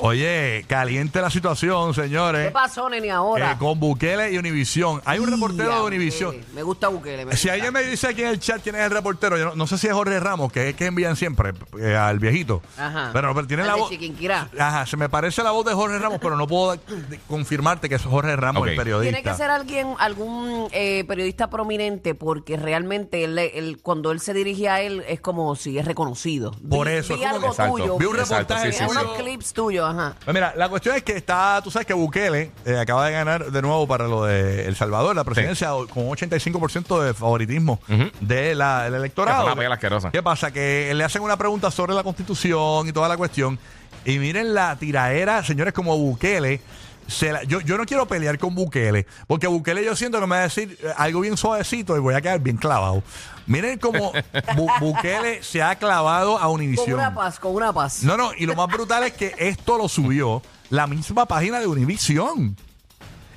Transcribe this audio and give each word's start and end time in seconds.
Oye, 0.00 0.64
caliente 0.68 1.20
la 1.20 1.28
situación, 1.28 1.92
señores. 1.92 2.46
¿Qué 2.46 2.52
pasó, 2.52 2.88
nene, 2.88 3.10
ahora? 3.10 3.52
Eh, 3.52 3.56
con 3.58 3.80
Bukele 3.80 4.32
y 4.32 4.38
Univisión. 4.38 5.02
Hay 5.04 5.18
un 5.18 5.28
reportero 5.28 5.74
de 5.74 5.80
Univisión. 5.82 6.36
Bukele. 6.36 6.52
Me 6.54 6.62
gusta 6.62 6.86
Bukele. 6.88 7.26
me 7.26 7.32
Si 7.36 7.48
gusta. 7.48 7.52
alguien 7.54 7.72
me 7.72 7.82
dice 7.82 8.06
aquí 8.06 8.22
en 8.22 8.28
el 8.28 8.38
chat 8.38 8.62
quién 8.62 8.76
es 8.76 8.82
el 8.82 8.90
reportero, 8.92 9.36
yo 9.36 9.46
no, 9.46 9.54
no 9.56 9.66
sé 9.66 9.76
si 9.76 9.88
es 9.88 9.92
Jorge 9.92 10.20
Ramos, 10.20 10.52
que 10.52 10.68
es 10.68 10.76
que 10.76 10.86
envían 10.86 11.16
siempre 11.16 11.52
eh, 11.80 11.96
al 11.96 12.20
viejito. 12.20 12.62
Ajá. 12.78 13.10
Pero, 13.12 13.34
pero 13.34 13.46
tiene 13.48 13.64
Al 13.64 13.68
la 13.70 13.74
de 13.74 13.80
voz. 13.80 13.90
Chiquinquirá. 13.90 14.48
Ajá, 14.56 14.86
se 14.86 14.96
me 14.96 15.08
parece 15.08 15.42
la 15.42 15.50
voz 15.50 15.66
de 15.66 15.74
Jorge 15.74 15.98
Ramos, 15.98 16.18
pero 16.22 16.36
no 16.36 16.46
puedo 16.46 16.76
de- 16.76 17.18
confirmarte 17.26 17.88
que 17.88 17.96
es 17.96 18.02
Jorge 18.04 18.36
Ramos, 18.36 18.62
Ok. 18.62 18.68
el 18.68 18.76
periodista. 18.76 19.12
Tiene 19.16 19.28
que 19.28 19.36
ser 19.36 19.50
alguien, 19.50 19.94
algún 19.98 20.68
eh, 20.70 21.04
periodista 21.08 21.50
prominente, 21.50 22.14
porque 22.14 22.56
realmente 22.56 23.24
él, 23.24 23.36
él- 23.36 23.78
cuando 23.82 24.12
él 24.12 24.20
se 24.20 24.32
dirige 24.32 24.68
a 24.68 24.80
él 24.80 25.02
es 25.08 25.20
como 25.20 25.56
si 25.56 25.76
es 25.76 25.84
reconocido. 25.84 26.52
Por 26.70 26.86
Vi- 26.86 26.94
eso, 26.94 27.14
vi 27.16 27.22
es 27.24 27.26
como 27.26 27.34
algo 27.34 27.48
Exacto. 27.48 27.72
tuyo. 27.78 27.98
Vi 27.98 28.06
un 28.06 28.16
reportaje 28.16 28.72
sí, 28.72 28.78
sí, 28.78 28.84
unos 28.88 29.04
clips 29.18 29.52
tuyos, 29.52 29.87
ajá. 29.90 30.14
Pues 30.24 30.34
mira, 30.34 30.52
la 30.56 30.68
cuestión 30.68 30.96
es 30.96 31.02
que 31.02 31.12
está, 31.16 31.60
tú 31.62 31.70
sabes 31.70 31.86
que 31.86 31.94
Bukele 31.94 32.50
eh, 32.64 32.78
acaba 32.78 33.06
de 33.06 33.12
ganar 33.12 33.50
de 33.50 33.62
nuevo 33.62 33.86
para 33.86 34.06
lo 34.08 34.24
de 34.24 34.66
El 34.66 34.76
Salvador, 34.76 35.14
la 35.16 35.24
presidencia, 35.24 35.70
con 35.92 36.04
85% 36.08 37.02
de 37.02 37.14
favoritismo 37.14 37.80
de 38.20 38.54
la- 38.54 38.84
del 38.84 38.94
electorado. 38.94 39.46
una 39.46 39.56
pela 39.56 39.74
asquerosa. 39.74 40.10
¿Qué 40.10 40.22
pasa? 40.22 40.50
Que 40.50 40.92
le 40.94 41.04
hacen 41.04 41.22
una 41.22 41.36
pregunta 41.36 41.70
sobre 41.70 41.94
la 41.94 42.02
constitución 42.02 42.88
y 42.88 42.92
toda 42.92 43.08
la 43.08 43.16
cuestión. 43.16 43.58
Y 44.04 44.18
miren 44.18 44.54
la 44.54 44.76
tiraera, 44.76 45.42
señores, 45.44 45.74
como 45.74 45.96
Bukele. 45.98 46.60
Se 47.08 47.32
la- 47.32 47.42
yo, 47.42 47.60
yo 47.62 47.76
no 47.76 47.84
quiero 47.86 48.06
pelear 48.06 48.38
con 48.38 48.54
Bukele, 48.54 49.06
porque 49.26 49.48
Bukele 49.48 49.84
yo 49.84 49.96
siento 49.96 50.20
que 50.20 50.26
me 50.26 50.36
va 50.36 50.40
a 50.42 50.44
decir 50.44 50.78
eh, 50.82 50.92
algo 50.96 51.20
bien 51.20 51.36
suavecito 51.36 51.96
y 51.96 52.00
voy 52.00 52.14
a 52.14 52.20
quedar 52.20 52.38
bien 52.38 52.56
clavado. 52.58 53.02
Miren 53.46 53.78
cómo 53.78 54.12
Bu- 54.54 54.78
Bukele 54.78 55.42
se 55.42 55.62
ha 55.62 55.74
clavado 55.76 56.36
a 56.38 56.42
Con 56.42 56.50
Univision. 56.52 56.94
una 57.00 57.12
paz, 57.14 57.40
con 57.40 57.54
una 57.54 57.72
paz. 57.72 58.04
No, 58.04 58.16
no, 58.16 58.30
y 58.38 58.46
lo 58.46 58.54
más 58.54 58.68
brutal 58.68 59.02
es 59.04 59.14
que 59.14 59.34
esto 59.38 59.76
lo 59.78 59.88
subió 59.88 60.40
la 60.70 60.86
misma 60.86 61.26
página 61.26 61.58
de 61.58 61.66
Univision. 61.66 62.54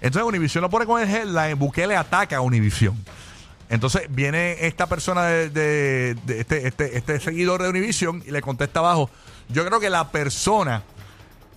Entonces 0.02 0.28
Univision 0.28 0.62
lo 0.62 0.70
pone 0.70 0.86
con 0.86 1.02
el 1.02 1.10
headline, 1.10 1.58
Bukele 1.58 1.96
ataca 1.96 2.38
a 2.38 2.42
Univision. 2.42 2.96
Entonces 3.70 4.04
viene 4.10 4.66
esta 4.68 4.88
persona 4.88 5.24
de, 5.28 5.50
de- 5.50 6.16
de 6.26 6.40
este, 6.42 6.68
este, 6.68 6.98
este 6.98 7.20
seguidor 7.22 7.64
de 7.64 7.70
Univision 7.70 8.22
y 8.28 8.32
le 8.32 8.42
contesta 8.42 8.80
abajo, 8.80 9.10
yo 9.48 9.66
creo 9.66 9.80
que 9.80 9.90
la 9.90 10.10
persona 10.12 10.84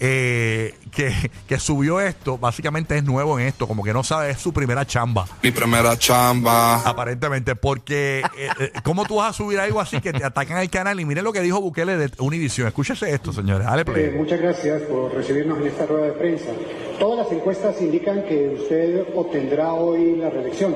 eh, 0.00 0.74
que, 0.90 1.12
que 1.48 1.58
subió 1.58 2.00
esto 2.00 2.38
básicamente 2.38 2.96
es 2.96 3.04
nuevo 3.04 3.38
en 3.38 3.46
esto, 3.46 3.66
como 3.66 3.82
que 3.82 3.92
no 3.92 4.02
sabe, 4.02 4.30
es 4.30 4.38
su 4.38 4.52
primera 4.52 4.86
chamba. 4.86 5.26
Mi 5.42 5.50
primera 5.50 5.96
chamba. 5.98 6.80
Aparentemente, 6.80 7.56
porque 7.56 8.20
eh, 8.36 8.48
eh, 8.58 8.72
¿cómo 8.82 9.04
tú 9.04 9.16
vas 9.16 9.30
a 9.30 9.32
subir 9.32 9.58
algo 9.60 9.80
así 9.80 10.00
que 10.00 10.12
te 10.12 10.24
atacan 10.24 10.58
al 10.58 10.70
canal? 10.70 10.98
Y 11.00 11.04
miren 11.04 11.24
lo 11.24 11.32
que 11.32 11.40
dijo 11.40 11.60
Bukele 11.60 11.96
de 11.96 12.10
Univision. 12.18 12.68
Escúchese 12.68 13.12
esto, 13.12 13.32
señores. 13.32 13.66
Dale 13.66 13.84
Eh, 13.94 14.14
muchas 14.16 14.40
gracias 14.40 14.82
por 14.82 15.14
recibirnos 15.14 15.58
en 15.58 15.66
esta 15.68 15.86
rueda 15.86 16.06
de 16.06 16.12
prensa. 16.12 16.50
Todas 16.98 17.26
las 17.26 17.32
encuestas 17.32 17.80
indican 17.80 18.24
que 18.24 18.56
usted 18.60 19.04
obtendrá 19.14 19.72
hoy 19.72 20.16
la 20.16 20.30
reelección. 20.30 20.74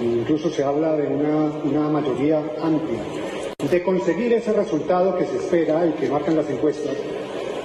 Incluso 0.00 0.50
se 0.50 0.64
habla 0.64 0.96
de 0.96 1.06
una, 1.06 1.36
una 1.62 1.88
mayoría 1.88 2.38
amplia. 2.62 3.00
De 3.70 3.82
conseguir 3.84 4.32
ese 4.32 4.52
resultado 4.52 5.16
que 5.16 5.24
se 5.26 5.36
espera 5.36 5.86
y 5.86 5.92
que 5.92 6.08
marcan 6.08 6.36
las 6.36 6.50
encuestas, 6.50 6.96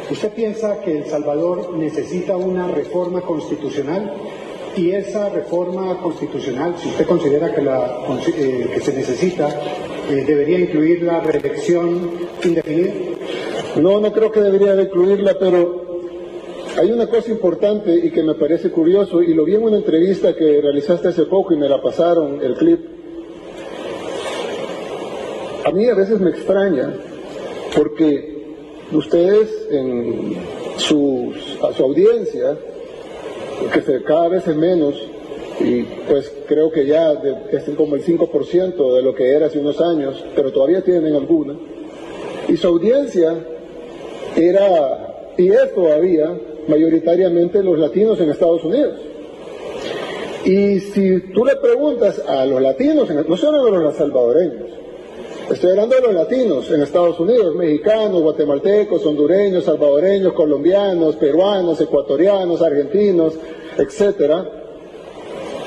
¿usted 0.09 0.31
piensa 0.33 0.81
que 0.81 0.99
El 0.99 1.05
Salvador 1.05 1.73
necesita 1.75 2.37
una 2.37 2.67
reforma 2.67 3.21
constitucional? 3.21 4.13
Y 4.75 4.91
esa 4.91 5.29
reforma 5.29 5.97
constitucional, 6.01 6.75
si 6.77 6.89
usted 6.89 7.05
considera 7.07 7.53
que, 7.53 7.61
la, 7.61 8.05
eh, 8.27 8.69
que 8.73 8.79
se 8.79 8.93
necesita, 8.93 9.49
eh, 10.09 10.23
debería 10.25 10.59
incluir 10.59 11.01
la 11.01 11.19
reelección 11.19 12.11
indefinida? 12.43 12.93
No, 13.81 13.99
no 13.99 14.13
creo 14.13 14.31
que 14.31 14.39
debería 14.39 14.75
de 14.75 14.83
incluirla, 14.83 15.35
pero 15.39 15.87
hay 16.79 16.91
una 16.91 17.07
cosa 17.07 17.31
importante 17.31 17.95
y 17.95 18.11
que 18.11 18.21
me 18.21 18.35
parece 18.35 18.69
curioso, 18.69 19.23
y 19.23 19.33
lo 19.33 19.45
vi 19.45 19.55
en 19.55 19.63
una 19.63 19.77
entrevista 19.77 20.35
que 20.35 20.61
realizaste 20.61 21.07
hace 21.07 21.23
poco 21.25 21.53
y 21.53 21.57
me 21.57 21.67
la 21.67 21.81
pasaron, 21.81 22.39
el 22.43 22.53
clip. 22.53 22.79
A 25.65 25.71
mí 25.71 25.89
a 25.89 25.95
veces 25.95 26.19
me 26.19 26.29
extraña 26.29 26.93
porque 27.75 28.36
ustedes 28.91 29.67
en 29.71 30.35
a 30.77 30.79
su 31.73 31.83
audiencia, 31.83 32.57
que 33.73 33.81
se, 33.81 34.03
cada 34.03 34.29
vez 34.29 34.47
es 34.47 34.55
menos, 34.55 34.95
y 35.59 35.81
pues 36.07 36.31
creo 36.47 36.71
que 36.71 36.85
ya 36.85 37.13
es 37.51 37.63
como 37.75 37.95
el 37.95 38.03
5% 38.03 38.95
de 38.95 39.01
lo 39.01 39.15
que 39.15 39.31
era 39.31 39.47
hace 39.47 39.59
unos 39.59 39.81
años, 39.81 40.23
pero 40.35 40.51
todavía 40.51 40.81
tienen 40.81 41.15
alguna, 41.15 41.55
y 42.47 42.55
su 42.55 42.67
audiencia 42.67 43.35
era, 44.35 45.33
y 45.37 45.49
es 45.49 45.73
todavía, 45.73 46.37
mayoritariamente 46.67 47.63
los 47.63 47.79
latinos 47.79 48.19
en 48.19 48.29
Estados 48.29 48.63
Unidos. 48.63 48.99
Y 50.45 50.79
si 50.79 51.19
tú 51.33 51.43
le 51.43 51.55
preguntas 51.57 52.21
a 52.25 52.45
los 52.45 52.61
latinos, 52.61 53.09
no 53.09 53.37
solo 53.37 53.65
a 53.65 53.79
los 53.79 53.95
salvadoreños, 53.95 54.69
estoy 55.49 55.71
hablando 55.71 55.95
de 55.95 56.01
los 56.01 56.13
latinos 56.13 56.69
en 56.71 56.81
Estados 56.81 57.19
Unidos, 57.19 57.55
mexicanos, 57.55 58.21
guatemaltecos, 58.21 59.05
hondureños, 59.05 59.63
salvadoreños, 59.63 60.33
colombianos, 60.33 61.15
peruanos, 61.15 61.79
ecuatorianos, 61.81 62.61
argentinos, 62.61 63.33
etcétera. 63.77 64.49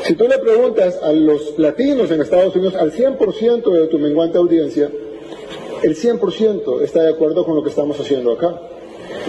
Si 0.05 0.15
tú 0.15 0.27
le 0.27 0.39
preguntas 0.39 1.01
a 1.03 1.13
los 1.13 1.59
latinos 1.59 2.11
en 2.11 2.21
Estados 2.21 2.55
Unidos, 2.57 2.75
al 2.75 2.93
100% 2.93 3.71
de 3.73 3.87
tu 3.89 3.99
menguante 3.99 4.39
audiencia, 4.39 4.91
el 5.83 5.97
100% 5.97 6.83
está 6.83 7.03
de 7.03 7.11
acuerdo 7.11 7.45
con 7.45 7.55
lo 7.55 7.63
que 7.63 7.71
estamos 7.71 7.99
haciendo 7.99 8.33
acá. 8.33 8.61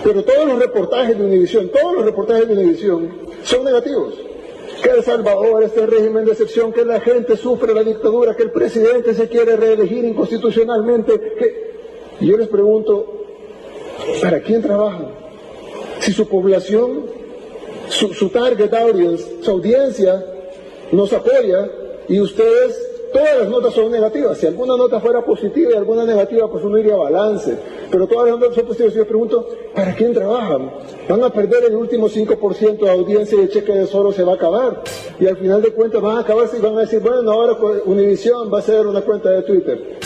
Pero 0.04 0.24
todos 0.24 0.48
los 0.48 0.60
reportajes 0.60 1.18
de 1.18 1.26
Univisión, 1.26 1.70
todos 1.70 1.94
los 1.94 2.06
reportajes 2.06 2.48
de 2.48 2.54
Univisión 2.54 3.10
son 3.44 3.64
negativos. 3.64 4.14
Que 4.82 4.90
El 4.90 5.04
Salvador, 5.04 5.64
este 5.64 5.86
régimen 5.86 6.26
de 6.26 6.32
excepción, 6.32 6.74
que 6.74 6.84
la 6.84 7.00
gente 7.00 7.38
sufre 7.38 7.74
la 7.74 7.84
dictadura, 7.84 8.36
que 8.36 8.44
el 8.44 8.52
presidente 8.52 9.14
se 9.14 9.28
quiere 9.28 9.56
reelegir 9.56 10.04
inconstitucionalmente. 10.04 11.20
Que... 11.20 11.72
Yo 12.22 12.38
les 12.38 12.48
pregunto, 12.48 13.26
¿para 14.22 14.42
quién 14.42 14.62
trabajan? 14.62 15.08
Si 16.00 16.12
su 16.14 16.28
población, 16.28 17.06
su, 17.90 18.14
su 18.14 18.30
target 18.30 18.74
audience, 18.74 19.42
su 19.42 19.52
audiencia 19.52 20.24
nos 20.92 21.14
apoya 21.14 21.70
y 22.08 22.20
ustedes, 22.20 23.10
todas 23.14 23.38
las 23.40 23.50
notas 23.50 23.74
son 23.74 23.92
negativas. 23.92 24.38
Si 24.38 24.48
alguna 24.48 24.76
nota 24.78 25.00
fuera 25.00 25.24
positiva 25.24 25.72
y 25.72 25.78
alguna 25.78 26.06
negativa, 26.06 26.50
pues 26.50 26.64
uno 26.64 26.78
iría 26.78 26.94
a 26.94 26.98
balance. 26.98 27.58
Pero 27.92 28.08
notas 28.08 28.56
son 28.56 28.66
positivas. 28.66 28.94
Y 28.94 28.98
yo 28.98 29.08
pregunto, 29.08 29.48
¿para 29.76 29.94
quién 29.94 30.14
trabajan? 30.14 30.72
Van 31.10 31.24
a 31.24 31.30
perder 31.30 31.66
el 31.66 31.76
último 31.76 32.08
5% 32.08 32.80
de 32.80 32.90
audiencia 32.90 33.38
y 33.38 33.42
el 33.42 33.50
cheque 33.50 33.74
de 33.74 33.86
Soros 33.86 34.16
se 34.16 34.24
va 34.24 34.34
a 34.34 34.36
acabar. 34.36 34.84
Y 35.20 35.28
al 35.28 35.38
final 35.38 35.62
de 35.62 35.72
cuentas 35.74 36.02
van 36.02 36.18
a 36.18 36.20
acabarse 36.22 36.58
y 36.58 36.62
van 36.62 36.78
a 36.78 36.82
decir, 36.82 37.00
bueno, 37.00 37.30
ahora 37.32 37.58
Univision 37.86 38.52
va 38.52 38.60
a 38.60 38.62
ser 38.62 38.88
una 38.88 39.02
cuenta 39.02 39.30
de 39.30 39.42
Twitter. 39.44 40.00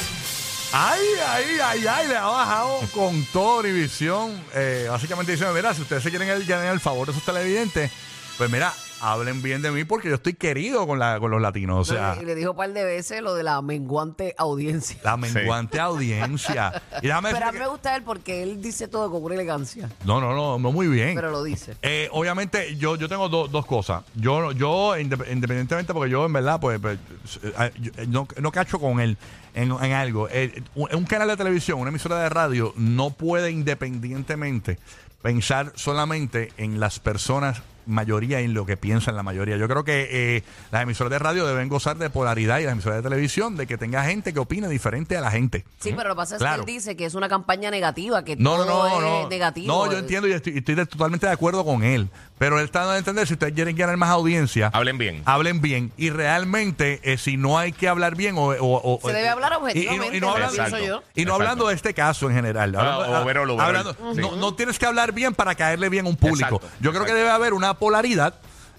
Ay, 0.74 1.00
ay, 1.26 1.46
ay, 1.64 1.88
ay, 1.88 2.08
le 2.10 2.16
ha 2.18 2.26
bajado 2.26 2.80
con 2.94 3.26
todo 3.32 3.60
Univisión. 3.60 4.44
Eh, 4.54 4.88
básicamente 4.90 5.32
diciendo, 5.32 5.54
mira, 5.56 5.74
si 5.74 5.84
ustedes 5.84 6.04
se 6.04 6.10
quieren 6.10 6.28
ganar 6.46 6.74
el 6.74 6.80
favor 6.82 7.08
de 7.08 7.14
sus 7.14 7.24
televidentes, 7.24 7.92
pues 8.38 8.50
mira, 8.50 8.74
hablen 9.02 9.42
bien 9.42 9.62
de 9.62 9.72
mí 9.72 9.84
porque 9.84 10.10
yo 10.10 10.16
estoy 10.16 10.34
querido 10.34 10.88
con, 10.88 10.98
la, 11.00 11.20
con 11.20 11.30
los 11.32 11.42
latinos. 11.42 11.90
O 11.90 11.94
sea, 11.94 12.18
y 12.22 12.26
le 12.26 12.34
dijo 12.36 12.52
un 12.52 12.58
par 12.58 12.72
de 12.74 12.84
veces 12.84 13.22
lo 13.22 13.36
de 13.36 13.44
la 13.44 13.62
menguante 13.62 14.34
audiencia. 14.38 14.98
la 15.04 15.18
menguante 15.18 15.80
audiencia. 15.80 16.82
Y 17.02 17.08
déjame 17.08 17.32
Pero 17.34 17.46
a 17.46 17.52
mí 17.52 17.54
decirte 17.54 17.60
me 17.60 17.68
gusta 17.72 17.96
él 17.96 18.04
porque 18.04 18.42
él 18.44 18.62
dice 18.62 18.88
todo 18.88 19.12
con 19.12 19.24
una 19.24 19.36
elegancia. 19.36 19.88
que- 19.90 20.06
no, 20.06 20.20
no, 20.22 20.34
no, 20.34 20.58
no 20.58 20.72
muy 20.72 20.88
bien. 20.88 21.14
Pero 21.16 21.30
lo 21.32 21.44
dice. 21.44 21.76
Eh, 21.82 22.10
obviamente, 22.12 22.76
yo, 22.78 22.96
yo 22.96 23.08
tengo 23.10 23.28
do- 23.30 23.48
dos 23.48 23.66
cosas. 23.66 24.04
Yo, 24.16 24.52
yo 24.54 24.96
indep- 24.98 25.32
independientemente, 25.32 25.94
porque 25.94 26.10
yo 26.10 26.26
en 26.26 26.34
verdad, 26.34 26.60
pues, 26.60 26.80
pues, 26.80 26.98
eh, 27.44 27.72
yo, 27.80 27.92
eh, 27.98 28.06
no, 28.08 28.28
no 28.40 28.52
cacho 28.52 28.80
con 28.80 29.00
él 29.02 29.18
en, 29.54 29.72
en 29.72 29.92
algo. 29.94 30.28
Eh, 30.32 30.64
un, 30.76 30.94
un 30.96 31.06
canal 31.06 31.28
de 31.28 31.38
televisión, 31.38 31.80
una 31.80 31.90
emisora 31.90 32.20
de 32.20 32.30
radio, 32.30 32.74
no 32.78 33.10
puede 33.12 33.52
independientemente 33.52 34.80
pensar 35.22 35.72
solamente 35.76 36.52
en 36.58 36.80
las 36.80 37.00
personas 37.00 37.62
mayoría 37.86 38.42
y 38.42 38.46
en 38.46 38.54
lo 38.54 38.66
que 38.66 38.78
piensan 38.78 39.16
la 39.16 39.24
mayoría. 39.24 39.58
Yo 39.58 39.68
creo 39.68 39.84
que 39.84 40.08
eh, 40.38 40.44
las 40.72 40.84
emisoras 40.84 41.12
de 41.12 41.20
radio 41.20 41.46
deben 41.48 41.70
gozar 41.70 41.98
de 41.98 42.10
polaridad 42.10 42.60
y 42.60 42.64
las 42.64 42.74
emisoras 42.74 42.98
de 42.98 43.04
televisión 43.10 43.56
de 43.58 43.68
que 43.68 43.78
tenga 43.78 44.04
gente 44.04 44.34
que 44.34 44.40
opine 44.40 44.68
diferente 44.70 45.16
a 45.18 45.22
la 45.22 45.32
gente. 45.32 45.66
Sí, 45.80 45.94
pero 45.96 46.10
lo 46.10 46.16
que 46.16 46.18
pasa 46.20 46.36
es 46.36 46.40
Claro. 46.40 46.66
que 46.66 46.72
él 46.72 46.78
dice 46.78 46.96
que 46.96 47.06
es 47.06 47.14
una 47.16 47.30
campaña 47.30 47.72
negativa, 47.72 48.24
que 48.24 48.36
No, 48.36 48.58
no, 48.58 48.66
todo 48.66 48.90
no, 49.02 49.18
es 49.18 49.24
no. 49.24 49.30
negativo. 49.30 49.68
No, 49.86 49.92
yo 49.92 49.98
entiendo 49.98 50.28
y 50.28 50.34
estoy, 50.34 50.58
estoy 50.58 50.76
de- 50.76 50.86
totalmente 50.86 51.26
de 51.28 51.32
acuerdo 51.34 51.64
con 51.66 51.84
él. 51.84 52.10
Pero 52.38 52.60
él 52.60 52.66
está 52.66 52.80
dando 52.80 52.94
a 52.94 52.98
entender, 52.98 53.26
si 53.28 53.34
ustedes 53.34 53.54
quieren 53.54 53.76
ganar 53.78 53.96
más 53.96 54.10
audiencia, 54.10 54.70
Hablen 54.74 54.98
bien. 54.98 55.22
hablen 55.26 55.62
bien. 55.62 55.94
Y 55.96 56.10
realmente, 56.10 57.00
eh, 57.04 57.18
si 57.18 57.38
no 57.38 57.58
hay 57.58 57.72
que 57.72 57.88
hablar 57.88 58.16
bien 58.16 58.36
o... 58.38 58.48
o- 58.50 58.98
o- 58.98 59.08
Se 59.08 59.14
debe 59.16 59.30
hablar 59.30 59.54
y- 59.54 59.56
y 59.56 59.58
no- 59.58 59.62
objetivamente, 59.68 60.18
y 60.18 60.20
no 60.22 60.32
hablando- 60.32 60.54
pienso 60.54 60.78
yo. 60.80 60.84
Y 60.84 60.90
no 60.90 61.32
Exacto. 61.32 61.34
hablando 61.36 61.68
de 61.70 61.76
este 61.76 61.94
caso 61.94 62.30
en 62.30 62.36
general. 62.36 62.76
Ah, 62.76 62.80
Hablando- 62.96 63.22
overall, 63.22 63.50
overall. 63.52 63.76
hablando- 63.78 64.14
Sí. 64.16 64.22
no, 64.22 64.36
no 64.36 64.54
tienes 64.54 64.78
que 64.78 64.86
hablar 64.86 65.14
bien 65.14 65.34
para 65.34 65.56
caerle 65.56 65.88
bien 65.88 66.06
a 66.06 66.10
un 66.10 66.18
público. 66.18 66.56
Exacto, 66.56 66.68
Yo 66.82 66.92
creo 66.92 67.06
que 67.06 67.14
debe 67.14 67.30
haber 67.30 67.54
una 67.54 67.75
polaridad 67.76 68.36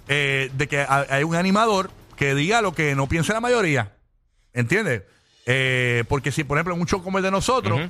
eh, 0.09 0.51
de 0.55 0.69
que 0.69 0.81
ha- 0.81 1.07
hay 1.09 1.25
un 1.25 1.35
animador 1.35 1.91
que 2.17 2.35
diga 2.35 2.61
lo 2.63 2.73
que 2.75 2.95
no 2.95 3.09
piensa 3.09 3.33
la 3.33 3.41
mayoría. 3.41 3.93
¿Entiendes? 4.53 5.03
Eh, 5.47 6.05
porque 6.09 6.33
si, 6.33 6.45
por 6.45 6.57
ejemplo, 6.59 6.75
en 6.75 6.81
un 6.81 6.87
show 6.87 7.03
como 7.03 7.19
el 7.19 7.25
de 7.25 7.31
nosotros, 7.31 7.81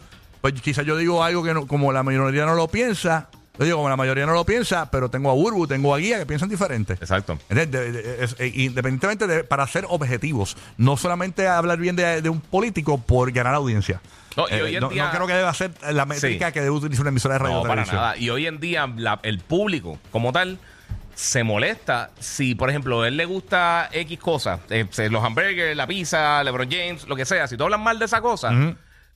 pues 0.41 0.55
quizás 0.61 0.85
yo 0.85 0.97
digo 0.97 1.23
algo 1.25 1.43
que 1.43 1.55
no- 1.55 1.67
como 1.67 1.93
la 1.93 2.03
mayoría 2.03 2.44
no 2.47 2.55
lo 2.55 2.69
piensa. 2.69 3.29
Yo 3.58 3.64
digo, 3.64 3.79
como 3.79 3.88
la 3.88 3.97
mayoría 3.97 4.26
no 4.26 4.35
lo 4.35 4.44
piensa, 4.44 4.91
pero 4.91 5.08
tengo 5.08 5.31
a 5.31 5.35
Burbu, 5.35 5.67
tengo 5.67 5.94
a 5.94 5.99
Guía 5.99 6.19
que 6.19 6.26
piensan 6.26 6.49
diferente. 6.50 6.93
Exacto. 6.94 7.38
Eh, 7.49 8.52
independientemente 8.55 9.26
de, 9.26 9.44
para 9.44 9.67
ser 9.67 9.87
objetivos, 9.88 10.56
no 10.76 10.97
solamente 10.99 11.49
hablar 11.49 11.79
bien 11.79 11.97
de, 11.97 12.29
un 12.29 12.41
político 12.41 12.99
por 12.99 13.32
ganar 13.32 13.55
audiencia. 13.55 14.00
No, 14.37 14.47
y 14.50 14.52
Eh, 14.52 14.62
hoy 14.62 14.75
en 14.76 14.81
no, 14.82 14.88
día- 14.91 15.06
no 15.06 15.11
creo 15.12 15.26
que 15.26 15.32
deba 15.32 15.55
ser 15.55 15.70
la 15.91 16.05
métrica 16.05 16.49
Sí. 16.49 16.52
que 16.52 16.61
debe 16.61 16.70
utilizar 16.73 17.00
una 17.02 17.09
emisora 17.09 17.35
de 17.35 17.38
radio 17.38 17.55
No, 17.55 17.62
para 17.62 17.87
nada. 17.87 18.17
Y 18.19 18.29
hoy 18.29 18.47
en 18.47 18.61
día 18.61 18.87
la- 18.97 19.20
el 19.23 19.38
público 19.38 19.99
como 20.12 20.32
tal 20.32 20.59
se 21.17 21.43
molesta 21.45 22.11
si, 22.21 22.55
por 22.55 22.69
ejemplo, 22.69 23.01
a 23.03 23.09
él 23.09 23.17
le 23.17 23.25
gusta 23.25 23.89
X 23.91 24.19
cosas, 24.19 24.61
eh, 24.69 24.87
los 25.11 25.25
hamburgers, 25.25 25.75
la 25.75 25.87
pizza, 25.87 26.45
LeBron 26.45 26.69
James, 26.71 27.09
lo 27.09 27.17
que 27.17 27.25
sea. 27.25 27.49
Si 27.49 27.57
tú 27.57 27.65
hablas 27.65 27.81
mal 27.81 27.99
de 27.99 28.05
esa 28.05 28.21
cosa 28.21 28.53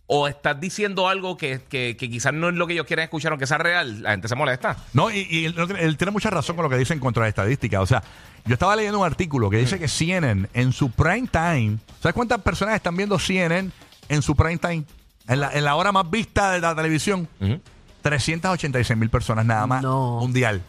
o 0.06 0.26
estás 0.26 0.58
diciendo 0.58 1.08
algo 1.08 1.36
que, 1.36 1.60
que- 1.68 1.96
que 1.98 2.08
quizás 2.10 2.32
no 2.32 2.48
es 2.48 2.54
lo 2.54 2.66
que 2.66 2.72
ellos 2.72 2.86
quieren 2.86 3.04
escuchar, 3.04 3.32
aunque 3.32 3.46
sea 3.46 3.58
real, 3.58 4.02
la 4.02 4.12
gente 4.12 4.28
se 4.28 4.34
molesta. 4.34 4.76
No, 4.94 5.10
y, 5.10 5.26
y 5.30 5.44
él, 5.44 5.54
tiene- 5.54 5.80
él 5.84 5.96
tiene 5.98 6.10
mucha 6.10 6.30
razón 6.30 6.56
con 6.56 6.62
lo 6.64 6.70
que 6.70 6.78
dice 6.78 6.94
en 6.94 7.00
contra 7.00 7.24
de 7.24 7.28
estadísticas. 7.28 7.80
O 7.82 7.86
sea, 7.86 8.02
yo 8.46 8.54
estaba 8.54 8.74
leyendo 8.76 8.98
un 8.98 9.04
artículo 9.06 9.50
que 9.50 9.58
dice 9.58 9.78
que 9.78 9.86
CNN 9.86 10.48
en 10.54 10.72
su 10.72 10.90
prime 10.90 11.28
time, 11.30 11.76
¿sabes 12.00 12.14
cuántas 12.14 12.40
personas 12.40 12.74
están 12.76 12.96
viendo 12.96 13.18
CNN 13.18 13.70
en 14.08 14.22
su 14.22 14.34
prime 14.34 14.56
time? 14.56 14.84
En 15.28 15.38
la, 15.40 15.52
en 15.52 15.64
la 15.64 15.74
hora 15.76 15.92
más 15.92 16.10
vista 16.10 16.52
de 16.52 16.60
la 16.60 16.74
televisión. 16.74 17.28
Ujú. 17.40 17.60
386 18.02 18.98
mil 18.98 19.10
personas 19.10 19.44
nada 19.44 19.66
más. 19.66 19.82
No. 19.82 20.18
Mundial. 20.20 20.62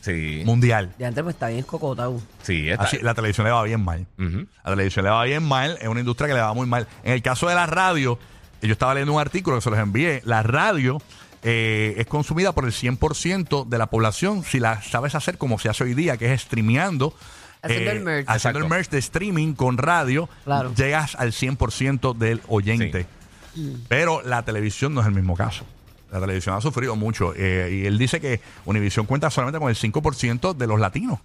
Sí, 0.00 0.42
Mundial. 0.46 0.92
De 0.98 1.04
antes 1.06 1.22
pues 1.22 1.34
está 1.36 1.48
bien 1.48 1.62
cocotado. 1.62 2.20
sí, 2.42 2.70
está. 2.70 2.84
Así, 2.84 2.98
la 3.02 3.14
televisión 3.14 3.44
le 3.46 3.52
va 3.52 3.62
bien 3.64 3.84
mal. 3.84 4.06
Ujú. 4.18 4.46
La 4.64 4.70
televisión 4.70 5.04
le 5.04 5.10
va 5.10 5.24
bien 5.24 5.42
mal, 5.42 5.76
es 5.80 5.88
una 5.88 6.00
industria 6.00 6.28
que 6.28 6.34
le 6.34 6.40
va 6.40 6.54
muy 6.54 6.66
mal. 6.66 6.86
En 7.04 7.12
el 7.12 7.22
caso 7.22 7.48
de 7.48 7.54
la 7.54 7.66
radio, 7.66 8.18
yo 8.62 8.72
estaba 8.72 8.94
leyendo 8.94 9.12
un 9.14 9.20
artículo 9.20 9.56
que 9.56 9.62
se 9.62 9.70
los 9.70 9.78
envié, 9.78 10.22
la 10.24 10.42
radio 10.42 11.00
eh, 11.42 11.94
es 11.96 12.06
consumida 12.06 12.52
por 12.52 12.64
el 12.66 12.72
100% 12.72 13.66
de 13.66 13.78
la 13.78 13.86
población 13.86 14.44
si 14.44 14.58
la 14.60 14.82
sabes 14.82 15.14
hacer 15.14 15.38
como 15.38 15.58
se 15.58 15.68
hace 15.70 15.84
hoy 15.84 15.94
día, 15.94 16.16
que 16.16 16.32
es 16.32 16.42
streameando. 16.42 17.14
Haciendo 17.62 17.90
el 17.90 18.00
merge. 18.00 18.24
Haciendo 18.26 18.58
el 18.60 18.64
Exacto. 18.64 18.68
merge 18.68 18.90
de 18.90 18.98
streaming 18.98 19.52
con 19.54 19.76
radio, 19.78 20.28
Claro. 20.44 20.72
llegas 20.74 21.14
al 21.16 21.32
100% 21.32 22.14
del 22.14 22.40
oyente. 22.48 23.06
Pero 23.88 24.22
la 24.22 24.42
televisión 24.44 24.94
no 24.94 25.00
es 25.02 25.06
el 25.06 25.12
mismo 25.14 25.36
caso. 25.36 25.64
La 26.12 26.20
televisión 26.20 26.56
ha 26.56 26.60
sufrido 26.60 26.96
mucho. 26.96 27.32
eh, 27.36 27.70
y 27.82 27.86
él 27.86 27.98
dice 27.98 28.20
que 28.20 28.40
Univision 28.64 29.06
cuenta 29.06 29.30
solamente 29.30 29.58
con 29.60 29.68
el 29.68 29.76
5% 29.76 30.54
de 30.54 30.66
los 30.66 30.80
latinos. 30.80 31.18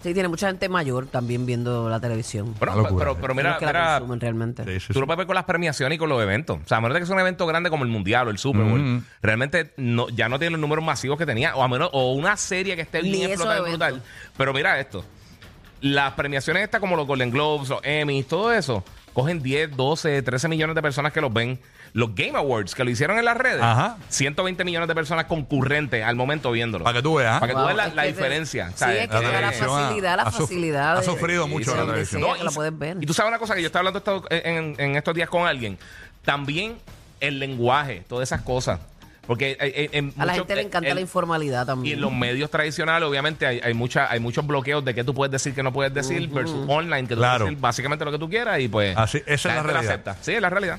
Sí, 0.00 0.14
tiene 0.14 0.28
mucha 0.28 0.46
gente 0.46 0.68
mayor 0.68 1.06
también 1.06 1.44
viendo 1.44 1.88
la 1.88 1.98
televisión. 1.98 2.54
Pero, 2.60 3.16
pero 3.20 3.34
mira, 3.34 3.58
que 3.58 3.64
la 3.66 3.72
mira, 3.72 3.98
consumen 3.98 4.20
realmente. 4.20 4.64
Sí, 4.64 4.86
sí, 4.86 4.92
Tú 4.92 5.00
lo 5.00 5.06
puedes 5.06 5.18
ver 5.18 5.26
con 5.26 5.34
las 5.34 5.44
premiaciones 5.44 5.96
y 5.96 5.98
con 5.98 6.08
los 6.08 6.22
eventos. 6.22 6.60
O 6.64 6.68
sea, 6.68 6.78
a 6.78 6.80
menos 6.80 6.94
de 6.94 7.00
que 7.00 7.06
sea 7.06 7.16
un 7.16 7.20
evento 7.20 7.46
grande 7.48 7.68
como 7.68 7.82
el 7.82 7.90
Mundial 7.90 8.28
o 8.28 8.30
el 8.30 8.38
Super 8.38 8.62
Bowl, 8.62 8.80
Ujú. 8.80 9.04
realmente 9.22 9.72
no, 9.76 10.08
ya 10.10 10.28
no 10.28 10.38
tiene 10.38 10.52
los 10.52 10.60
números 10.60 10.84
masivos 10.84 11.18
que 11.18 11.26
tenía. 11.26 11.56
O 11.56 11.64
a 11.64 11.68
menos, 11.68 11.90
o 11.92 12.12
una 12.12 12.36
serie 12.36 12.76
que 12.76 12.82
esté 12.82 13.02
bien 13.02 13.30
explotada 13.30 13.60
brutal. 13.62 14.00
Pero 14.36 14.52
mira 14.54 14.78
esto. 14.78 15.04
Las 15.80 16.12
premiaciones 16.14 16.62
estas 16.62 16.80
como 16.80 16.94
los 16.94 17.06
Golden 17.06 17.30
Globes, 17.32 17.68
los 17.68 17.80
Emmys, 17.82 18.28
todo 18.28 18.52
eso, 18.52 18.84
cogen 19.12 19.42
10, 19.42 19.76
12, 19.76 20.22
13 20.22 20.46
millones 20.48 20.76
de 20.76 20.82
personas 20.82 21.12
que 21.12 21.20
los 21.20 21.32
ven. 21.32 21.58
Los 21.92 22.14
Game 22.14 22.36
Awards, 22.38 22.74
que 22.74 22.84
lo 22.84 22.90
hicieron 22.90 23.18
en 23.18 23.24
las 23.24 23.36
redes, 23.36 23.62
Ajá. 23.62 23.96
120 24.08 24.64
millones 24.64 24.88
de 24.88 24.94
personas 24.94 25.24
concurrentes 25.26 26.04
al 26.04 26.16
momento 26.16 26.50
viéndolo. 26.52 26.84
Para 26.84 26.98
que 26.98 27.02
tú 27.02 27.14
veas. 27.16 27.40
Para 27.40 27.46
que 27.48 27.52
tú 27.54 27.58
Wow, 27.58 27.66
veas 27.74 27.76
la, 27.88 27.94
la 27.94 28.02
diferencia. 28.04 28.68
Sí, 28.70 28.74
¿sabes? 28.76 29.02
es 29.02 29.08
que 29.08 29.14
La 29.14 29.40
la, 29.40 29.52
facilidad, 29.52 30.16
la 30.16 30.22
ha 30.24 30.30
facilidad. 30.30 30.96
ha 30.96 31.00
de- 31.00 31.06
sufrido 31.06 31.44
de- 31.44 31.50
mucho 31.50 31.74
la 31.76 31.86
televisión. 31.86 32.20
No, 32.20 32.34
que 32.34 32.40
y- 32.40 32.44
la 32.44 32.50
puedes 32.50 32.78
ver. 32.78 32.96
Y 33.00 33.06
tú 33.06 33.14
sabes 33.14 33.28
una 33.30 33.38
cosa 33.38 33.54
que 33.54 33.62
yo 33.62 33.66
estaba 33.66 33.88
hablando 33.88 33.98
esto- 33.98 34.24
en, 34.30 34.74
en 34.78 34.96
estos 34.96 35.14
días 35.14 35.28
con 35.28 35.46
alguien. 35.46 35.78
También 36.24 36.76
el 37.20 37.38
lenguaje, 37.38 38.04
todas 38.08 38.28
esas 38.28 38.42
cosas. 38.42 38.80
Porque 39.26 39.50
eh, 39.52 39.58
eh, 39.60 39.88
en 39.92 40.14
A 40.16 40.24
la 40.24 40.32
gente 40.34 40.54
le 40.54 40.62
encanta 40.62 40.94
la 40.94 41.02
informalidad 41.02 41.64
Y 41.64 41.66
también. 41.66 41.94
en 41.96 42.00
los 42.00 42.12
medios 42.14 42.50
tradicionales, 42.50 43.06
obviamente, 43.06 43.46
hay, 43.46 43.60
hay, 43.62 43.74
mucha, 43.74 44.10
hay 44.10 44.20
muchos 44.20 44.46
bloqueos 44.46 44.82
de 44.86 44.94
qué 44.94 45.04
tú 45.04 45.12
puedes 45.12 45.30
decir, 45.30 45.54
que 45.54 45.62
no 45.62 45.70
puedes 45.70 45.92
decir, 45.92 46.28
versus 46.30 46.64
online, 46.66 47.02
que 47.06 47.14
tú 47.14 47.20
Claro. 47.20 47.40
puedes 47.40 47.50
decir 47.50 47.60
básicamente 47.60 48.04
lo 48.06 48.12
que 48.12 48.18
tú 48.18 48.30
quieras 48.30 48.58
y 48.60 48.68
pues. 48.68 48.96
Así- 48.96 49.18
esa 49.26 49.32
es 49.34 49.44
la 49.44 49.50
gente 49.52 49.66
lo 49.66 49.72
realidad. 49.74 49.92
acepta. 49.92 50.16
Sí, 50.22 50.32
es 50.32 50.40
la 50.40 50.48
realidad. 50.48 50.76